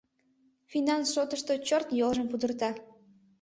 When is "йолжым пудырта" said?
1.99-2.69